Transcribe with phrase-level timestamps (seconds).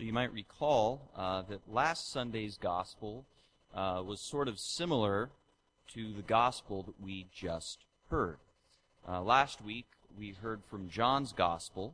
[0.00, 3.26] So you might recall uh, that last Sunday's gospel
[3.74, 5.28] uh, was sort of similar
[5.92, 8.38] to the gospel that we just heard.
[9.06, 9.84] Uh, last week
[10.18, 11.92] we heard from John's gospel,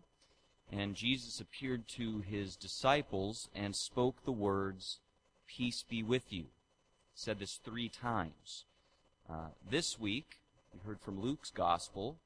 [0.71, 5.01] and Jesus appeared to his disciples and spoke the words,
[5.49, 6.43] Peace be with you.
[6.43, 8.67] He said this three times.
[9.29, 10.39] Uh, this week
[10.73, 12.19] we heard from Luke's gospel,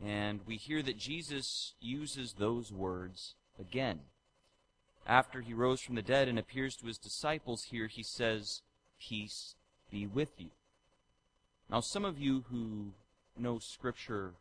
[0.00, 3.98] and we hear that Jesus uses those words again.
[5.08, 8.60] After he rose from the dead and appears to his disciples here, he says,
[9.00, 9.54] Peace
[9.90, 10.50] be with you.
[11.70, 12.92] Now, some of you who
[13.38, 14.32] know Scripture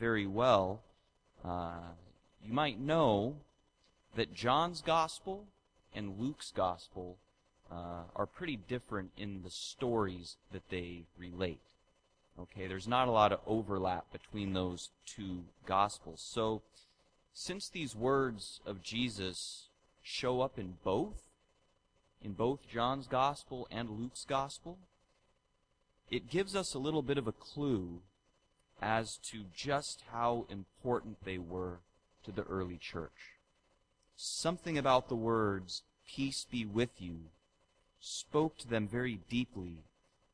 [0.00, 0.80] very well,
[1.44, 1.92] uh,
[2.44, 3.36] you might know
[4.16, 5.44] that John's Gospel
[5.94, 7.16] and Luke's Gospel
[7.70, 11.60] uh, are pretty different in the stories that they relate.
[12.38, 16.20] Okay, there's not a lot of overlap between those two Gospels.
[16.20, 16.62] So,
[17.32, 19.68] since these words of Jesus
[20.02, 21.22] show up in both,
[22.22, 24.78] in both John's Gospel and Luke's Gospel,
[26.10, 28.00] it gives us a little bit of a clue
[28.82, 31.78] as to just how important they were
[32.24, 33.36] to the early church.
[34.16, 37.30] Something about the words, Peace be with you,
[38.00, 39.84] spoke to them very deeply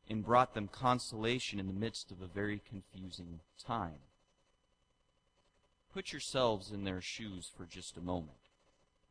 [0.09, 3.99] and brought them consolation in the midst of a very confusing time.
[5.93, 8.46] Put yourselves in their shoes for just a moment.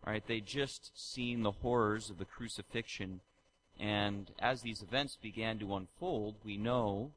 [0.06, 3.22] Right, they just seen the horrors of the crucifixion,
[3.80, 7.12] and as these events began to unfold, we know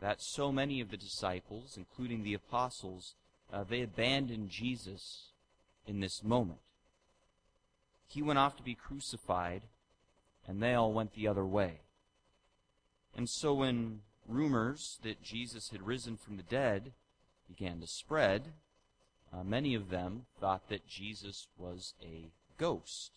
[0.00, 3.14] that so many of the disciples, including the apostles,
[3.52, 5.30] uh, they abandoned Jesus
[5.86, 6.60] in this moment.
[8.06, 9.62] He went off to be crucified,
[10.46, 11.80] and they all went the other way.
[13.16, 16.92] And so when rumors that Jesus had risen from the dead
[17.48, 18.52] began to spread,
[19.32, 23.12] uh, many of them thought that Jesus was a ghost.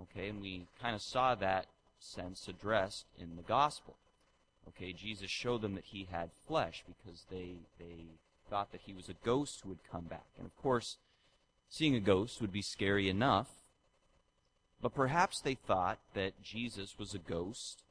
[0.00, 1.66] Okay, and we kind of saw that
[1.98, 3.96] sense addressed in the gospel.
[4.68, 8.06] Okay, Jesus showed them that he had flesh because they they
[8.48, 10.26] thought that he was a ghost who would come back.
[10.36, 10.98] And of course,
[11.68, 13.48] seeing a ghost would be scary enough.
[14.80, 17.82] But perhaps they thought that Jesus was a ghost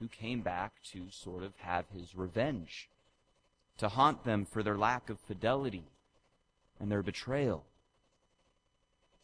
[0.00, 2.88] who came back to sort of have his revenge,
[3.78, 5.84] to haunt them for their lack of fidelity
[6.82, 7.64] and their betrayal.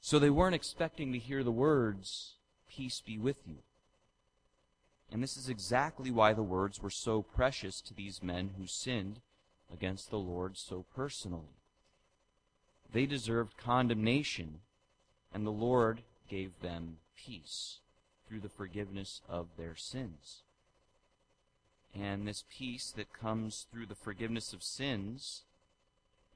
[0.00, 2.36] So they weren't expecting to hear the words,
[2.70, 3.56] Peace be with you.
[5.10, 9.20] And this is exactly why the words were so precious to these men who sinned
[9.72, 11.56] against the Lord so personally.
[12.92, 14.60] They deserved condemnation,
[15.34, 17.80] and the Lord gave them peace
[18.28, 20.42] through the forgiveness of their sins.
[21.94, 25.42] And this peace that comes through the forgiveness of sins,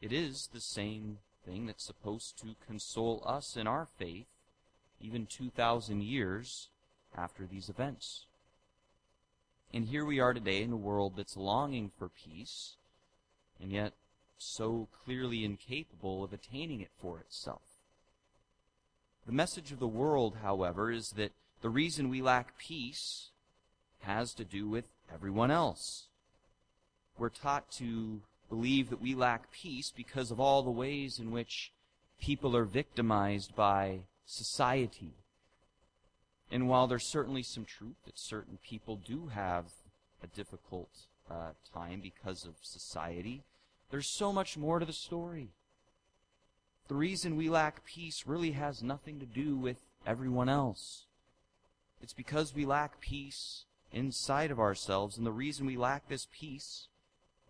[0.02, 4.26] it is the same thing that's supposed to console us in our faith,
[5.00, 6.68] even 2,000 years
[7.16, 8.26] after these events.
[9.72, 12.74] And here we are today in a world that's longing for peace,
[13.60, 13.92] and yet
[14.38, 17.62] so clearly incapable of attaining it for itself.
[19.24, 21.30] The message of the world, however, is that
[21.60, 23.28] the reason we lack peace
[24.00, 26.06] has to do with everyone else.
[27.16, 31.72] We're taught to believe that we lack peace because of all the ways in which
[32.20, 35.14] people are victimized by society
[36.52, 39.64] and while there's certainly some truth that certain people do have
[40.22, 40.90] a difficult
[41.30, 43.42] uh, time because of society,
[43.90, 45.48] there's so much more to the story.
[46.88, 51.06] The reason we lack peace really has nothing to do with everyone else.
[52.02, 56.88] It's because we lack peace inside of ourselves, and the reason we lack this peace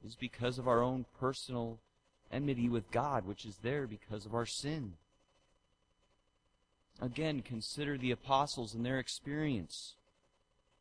[0.05, 1.79] is because of our own personal
[2.31, 4.95] enmity with God, which is there because of our sin.
[7.01, 9.95] Again, consider the apostles and their experience.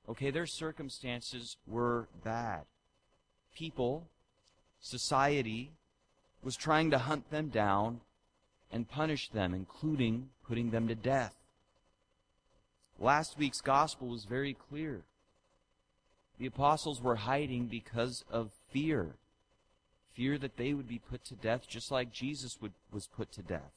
[0.10, 2.62] Okay, their circumstances were bad.
[3.56, 4.08] People,
[4.80, 5.72] society,
[6.44, 8.02] was trying to hunt them down
[8.72, 11.36] and punish them, including putting them to death.
[13.00, 15.02] Last week's gospel was very clear.
[16.40, 19.16] The apostles were hiding because of fear.
[20.22, 23.42] Fear that they would be put to death just like Jesus would, was put to
[23.42, 23.72] death.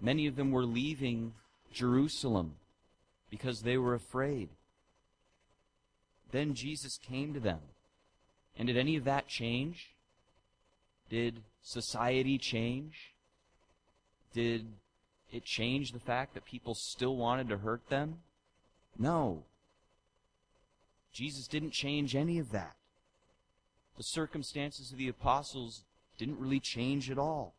[0.00, 1.34] Many of them were leaving
[1.70, 2.54] Jerusalem
[3.28, 4.48] because they were afraid.
[6.30, 7.58] Then Jesus came to them.
[8.56, 9.88] And did any of that change?
[11.10, 13.12] Did society change?
[14.32, 14.64] Did
[15.30, 18.20] it change the fact that people still wanted to hurt them?
[18.98, 19.42] No.
[21.12, 22.76] Jesus didn't change any of that.
[23.96, 25.82] The circumstances of the apostles
[26.18, 27.54] didn't really change at all.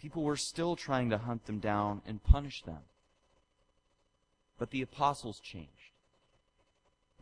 [0.00, 2.82] People were still trying to hunt them down and punish them.
[4.58, 5.70] But the apostles changed.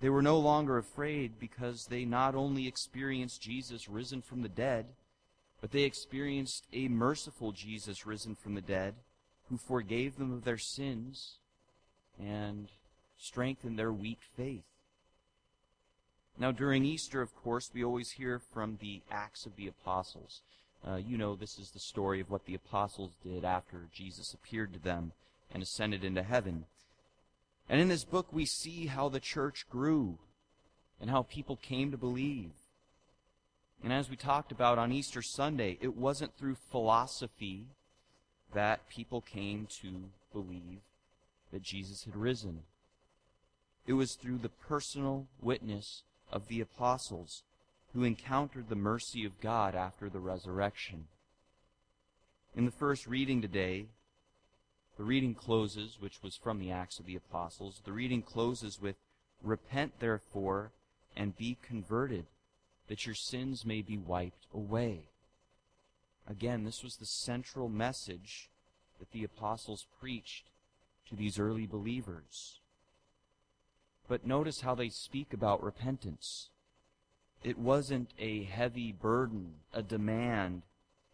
[0.01, 4.87] They were no longer afraid because they not only experienced Jesus risen from the dead,
[5.61, 8.95] but they experienced a merciful Jesus risen from the dead
[9.49, 11.37] who forgave them of their sins
[12.19, 12.69] and
[13.17, 14.65] strengthened their weak faith.
[16.39, 20.41] Now, during Easter, of course, we always hear from the Acts of the Apostles.
[20.87, 24.73] Uh, you know, this is the story of what the apostles did after Jesus appeared
[24.73, 25.13] to them
[25.53, 26.65] and ascended into heaven.
[27.69, 30.19] And in this book, we see how the church grew
[31.01, 32.51] and how people came to believe.
[33.85, 37.67] And as we talked about on Easter Sunday, it wasn't through philosophy
[38.53, 40.81] that people came to believe
[41.53, 42.63] that Jesus had risen.
[43.87, 46.03] It was through the personal witness
[46.33, 47.43] of the apostles
[47.93, 51.07] who encountered the mercy of God after the resurrection.
[52.57, 53.87] In the first reading today,
[54.97, 58.97] the reading closes, which was from the Acts of the Apostles, the reading closes with,
[59.43, 60.71] Repent therefore
[61.17, 62.27] and be converted,
[62.89, 65.09] that your sins may be wiped away.
[66.29, 68.49] Again, this was the central message
[68.99, 70.45] that the apostles preached
[71.09, 72.61] to these early believers.
[74.13, 76.51] But notice how they speak about repentance.
[77.43, 80.65] It wasn't a heavy burden, a demand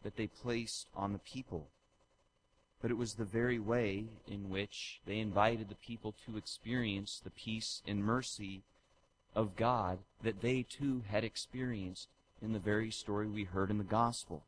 [0.03, 1.69] that they placed on the people
[2.81, 7.31] but it was the very way in which they invited the people to experience the
[7.31, 8.63] peace and mercy
[9.35, 12.09] of God that they too had experienced
[12.41, 14.45] in the very story we heard in the gospel.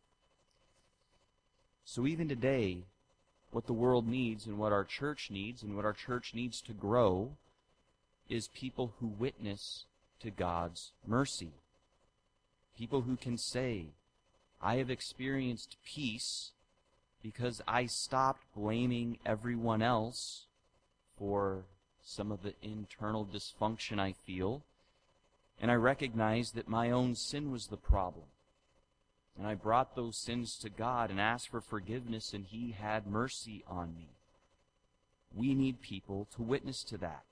[1.85, 2.85] So even today,
[3.51, 6.73] what the world needs and what our church needs and what our church needs to
[6.73, 7.33] grow
[8.31, 9.85] is people who witness
[10.21, 11.53] to God's mercy.
[12.79, 13.89] People who can say,
[14.63, 16.53] I have experienced peace
[17.23, 20.47] because I stopped blaming everyone else
[21.19, 21.65] for
[22.03, 24.63] some of the internal dysfunction I feel,
[25.61, 28.27] and I recognized that my own sin was the problem.
[29.37, 33.65] And I brought those sins to God and asked for forgiveness, and He had mercy
[33.69, 34.09] on me.
[35.35, 37.25] We need people to witness to that.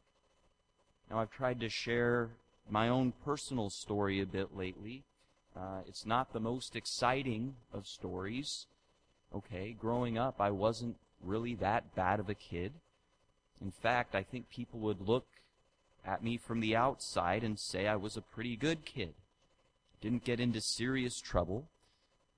[1.10, 2.30] Now, I've tried to share
[2.68, 5.04] my own personal story a bit lately.
[5.56, 8.66] Uh, it's not the most exciting of stories.
[9.34, 12.72] Okay, growing up, I wasn't really that bad of a kid.
[13.60, 15.26] In fact, I think people would look
[16.06, 19.14] at me from the outside and say I was a pretty good kid.
[20.00, 21.64] Didn't get into serious trouble.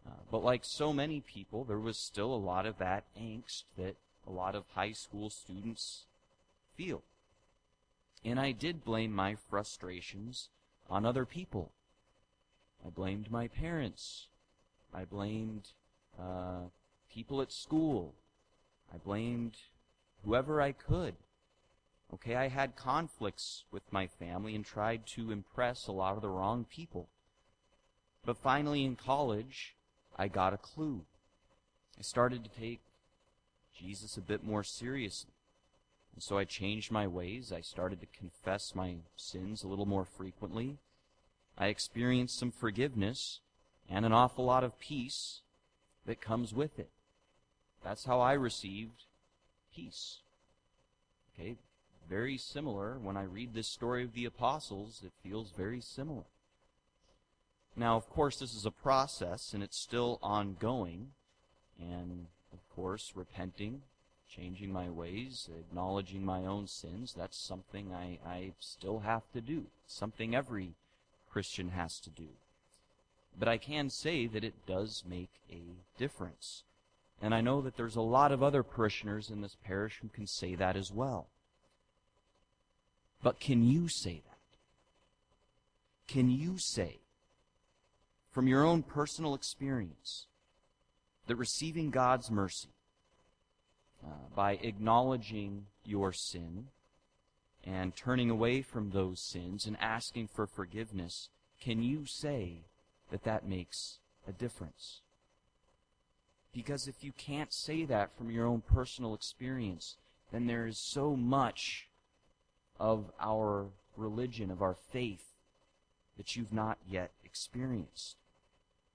[0.06, 3.96] Uh, but like so many people, there was still a lot of that angst that
[4.26, 6.06] a lot of high school students
[6.76, 7.02] feel.
[8.24, 10.50] And I did blame my frustrations
[10.88, 11.72] on other people.
[12.84, 14.28] I blamed my parents.
[14.92, 15.68] I blamed
[16.18, 16.64] uh,
[17.12, 18.14] people at school.
[18.92, 19.56] I blamed
[20.24, 21.14] whoever I could.
[22.12, 26.28] Okay, I had conflicts with my family and tried to impress a lot of the
[26.28, 27.08] wrong people.
[28.24, 29.76] But finally in college,
[30.16, 31.02] I got a clue.
[31.98, 32.80] I started to take
[33.78, 35.30] Jesus a bit more seriously.
[36.14, 37.52] And so I changed my ways.
[37.52, 40.78] I started to confess my sins a little more frequently.
[41.56, 43.40] I experienced some forgiveness
[43.88, 45.40] and an awful lot of peace
[46.06, 46.90] that comes with it.
[47.82, 49.04] That's how I received
[49.74, 50.18] peace.
[51.34, 51.56] Okay,
[52.08, 52.98] very similar.
[52.98, 56.24] When I read this story of the apostles, it feels very similar.
[57.76, 61.12] Now, of course, this is a process and it's still ongoing.
[61.80, 63.82] And, of course, repenting,
[64.34, 69.66] changing my ways, acknowledging my own sins, that's something I, I still have to do.
[69.86, 70.74] Something every
[71.30, 72.28] Christian has to do.
[73.38, 75.60] But I can say that it does make a
[75.98, 76.62] difference.
[77.22, 80.26] And I know that there's a lot of other parishioners in this parish who can
[80.26, 81.26] say that as well.
[83.22, 84.38] But can you say that?
[86.12, 87.00] Can you say,
[88.32, 90.26] from your own personal experience,
[91.26, 92.70] that receiving God's mercy
[94.04, 96.66] uh, by acknowledging your sin
[97.64, 101.28] and turning away from those sins and asking for forgiveness,
[101.60, 102.64] can you say
[103.10, 105.00] that that makes a difference?
[106.52, 109.96] Because if you can't say that from your own personal experience,
[110.32, 111.88] then there is so much
[112.78, 113.66] of our
[113.96, 115.34] religion, of our faith,
[116.16, 118.16] that you've not yet experienced.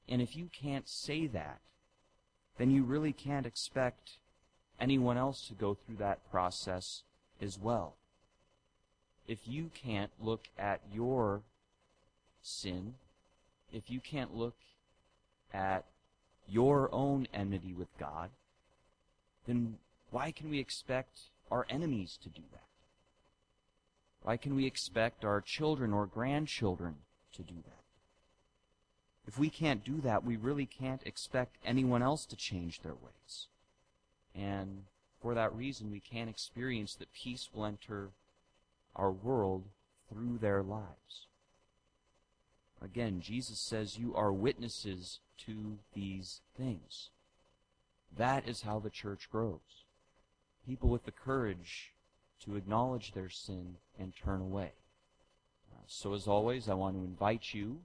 [0.08, 1.60] And if you can't say that,
[2.58, 4.18] then you really can't expect
[4.80, 7.04] anyone else to go through that process
[7.42, 7.96] as well.
[9.28, 11.42] If you can't look at your
[12.42, 12.96] sin,
[13.74, 14.56] if you can't look
[15.54, 15.86] at
[16.48, 18.30] your own enmity with God,
[19.48, 19.78] then
[20.12, 22.62] why can we expect our enemies to do that?
[24.22, 26.96] Why can we expect our children or grandchildren
[27.34, 27.84] to do that?
[29.28, 33.48] If we can't do that, we really can't expect anyone else to change their ways.
[34.36, 34.84] And
[35.22, 38.10] for that reason, we can't experience that peace will enter
[38.96, 39.64] our world
[40.10, 41.28] through their lives.
[42.82, 47.10] Again, Jesus says, You are witnesses to these things.
[48.16, 49.84] That is how the church grows.
[50.66, 51.94] People with the courage
[52.44, 54.74] to acknowledge their sin and turn away.
[55.74, 57.80] Uh, so, as always, I want to invite you,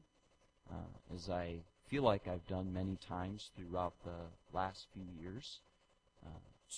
[0.70, 5.58] uh, as I feel like I've done many times throughout the last few years,
[6.24, 6.30] Uh,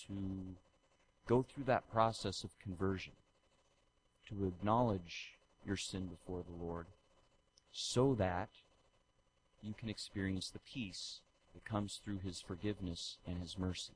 [0.06, 0.56] to
[1.26, 3.12] go through that process of conversion,
[4.28, 5.32] to acknowledge
[5.66, 6.86] your sin before the Lord,
[7.72, 8.48] so that
[9.62, 11.20] you can experience the peace
[11.54, 13.94] that comes through His forgiveness and His mercy.